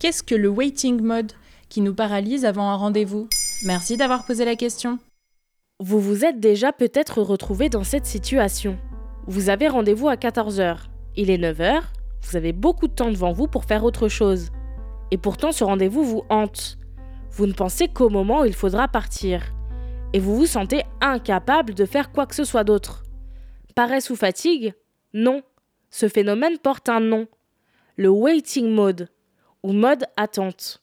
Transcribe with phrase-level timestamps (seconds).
[0.00, 1.32] Qu'est-ce que le waiting mode
[1.68, 3.28] qui nous paralyse avant un rendez-vous?
[3.66, 4.98] Merci d'avoir posé la question.
[5.78, 8.78] Vous vous êtes déjà peut-être retrouvé dans cette situation.
[9.26, 10.78] Vous avez rendez-vous à 14h.
[11.16, 11.82] Il est 9h,
[12.22, 14.48] vous avez beaucoup de temps devant vous pour faire autre chose.
[15.10, 16.78] Et pourtant ce rendez-vous vous hante.
[17.32, 19.52] Vous ne pensez qu'au moment où il faudra partir.
[20.14, 23.02] Et vous vous sentez incapable de faire quoi que ce soit d'autre.
[23.74, 24.72] Paresse ou fatigue?
[25.12, 25.42] Non.
[25.90, 27.28] Ce phénomène porte un nom.
[27.98, 29.10] Le waiting mode,
[29.62, 30.82] ou mode attente.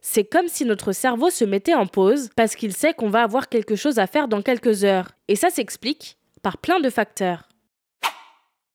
[0.00, 3.48] C'est comme si notre cerveau se mettait en pause parce qu'il sait qu'on va avoir
[3.48, 5.10] quelque chose à faire dans quelques heures.
[5.26, 7.48] Et ça s'explique par plein de facteurs.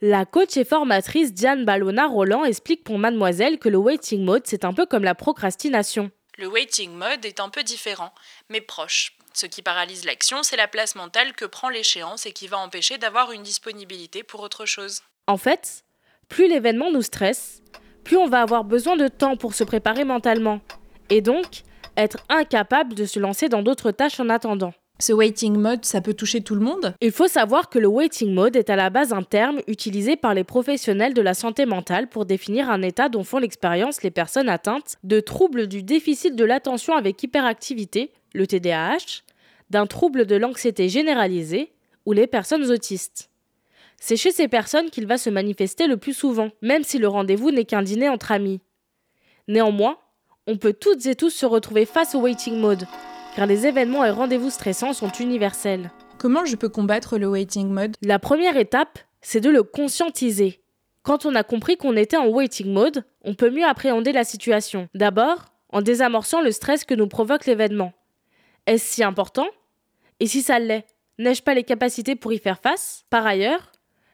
[0.00, 4.64] La coach et formatrice Diane Ballona Roland explique pour Mademoiselle que le waiting mode, c'est
[4.64, 6.10] un peu comme la procrastination.
[6.38, 8.12] Le waiting mode est un peu différent,
[8.50, 9.16] mais proche.
[9.32, 12.98] Ce qui paralyse l'action, c'est la place mentale que prend l'échéance et qui va empêcher
[12.98, 15.00] d'avoir une disponibilité pour autre chose.
[15.26, 15.82] En fait,
[16.28, 17.62] plus l'événement nous stresse,
[18.06, 20.60] plus on va avoir besoin de temps pour se préparer mentalement,
[21.10, 21.64] et donc
[21.96, 24.72] être incapable de se lancer dans d'autres tâches en attendant.
[25.00, 26.94] Ce waiting mode, ça peut toucher tout le monde?
[27.00, 30.34] Il faut savoir que le waiting mode est à la base un terme utilisé par
[30.34, 34.48] les professionnels de la santé mentale pour définir un état dont font l'expérience les personnes
[34.48, 39.22] atteintes de troubles du déficit de l'attention avec hyperactivité, le TDAH,
[39.68, 41.72] d'un trouble de l'anxiété généralisée
[42.06, 43.30] ou les personnes autistes.
[43.98, 47.50] C'est chez ces personnes qu'il va se manifester le plus souvent, même si le rendez-vous
[47.50, 48.60] n'est qu'un dîner entre amis.
[49.48, 49.98] Néanmoins,
[50.46, 52.86] on peut toutes et tous se retrouver face au waiting mode,
[53.34, 55.90] car les événements et rendez-vous stressants sont universels.
[56.18, 57.96] Comment je peux combattre le waiting mode?
[58.02, 60.60] La première étape, c'est de le conscientiser.
[61.02, 64.88] Quand on a compris qu'on était en waiting mode, on peut mieux appréhender la situation.
[64.94, 67.92] D'abord, en désamorçant le stress que nous provoque l'événement.
[68.66, 69.46] Est-ce si important?
[70.18, 70.86] Et si ça l'est,
[71.18, 73.04] n'ai-je pas les capacités pour y faire face?
[73.10, 73.72] Par ailleurs,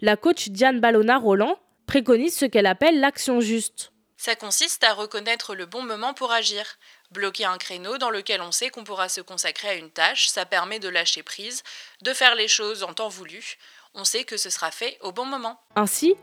[0.00, 3.92] la coach Diane Ballona Roland préconise ce qu'elle appelle l'action juste.
[4.16, 6.64] Ça consiste à reconnaître le bon moment pour agir.
[7.10, 10.46] Bloquer un créneau dans lequel on sait qu'on pourra se consacrer à une tâche, ça
[10.46, 11.62] permet de lâcher prise,
[12.02, 13.56] de faire les choses en temps voulu.
[13.94, 15.60] On sait que ce sera fait au bon moment.
[15.76, 16.14] Ainsi,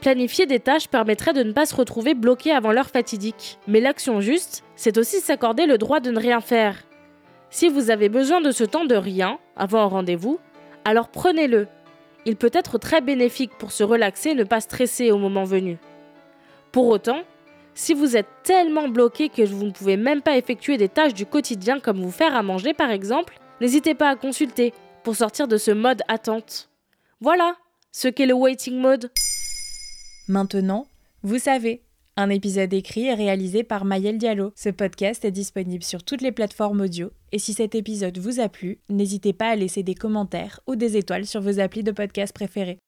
[0.00, 3.58] planifier des tâches permettrait de ne pas se retrouver bloqué avant l'heure fatidique.
[3.66, 6.76] Mais l'action juste, c'est aussi s'accorder le droit de ne rien faire.
[7.50, 10.38] Si vous avez besoin de ce temps de rien avant un rendez-vous,
[10.84, 11.68] alors prenez-le.
[12.26, 15.78] Il peut être très bénéfique pour se relaxer et ne pas stresser au moment venu.
[16.72, 17.22] Pour autant,
[17.74, 21.24] si vous êtes tellement bloqué que vous ne pouvez même pas effectuer des tâches du
[21.24, 25.56] quotidien comme vous faire à manger par exemple, n'hésitez pas à consulter pour sortir de
[25.56, 26.68] ce mode attente.
[27.20, 27.54] Voilà
[27.92, 29.12] ce qu'est le waiting mode.
[30.26, 30.88] Maintenant,
[31.22, 31.85] vous savez.
[32.18, 34.50] Un épisode écrit et réalisé par Mayel Diallo.
[34.56, 37.10] Ce podcast est disponible sur toutes les plateformes audio.
[37.30, 40.96] Et si cet épisode vous a plu, n'hésitez pas à laisser des commentaires ou des
[40.96, 42.78] étoiles sur vos applis de podcast préférés.